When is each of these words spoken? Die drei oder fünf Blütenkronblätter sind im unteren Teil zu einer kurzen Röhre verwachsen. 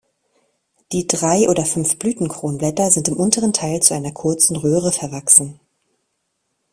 Die 0.93 1.05
drei 1.05 1.47
oder 1.47 1.63
fünf 1.63 1.99
Blütenkronblätter 1.99 2.89
sind 2.89 3.07
im 3.09 3.17
unteren 3.17 3.53
Teil 3.53 3.83
zu 3.83 3.93
einer 3.93 4.11
kurzen 4.11 4.55
Röhre 4.55 4.91
verwachsen. 4.91 5.59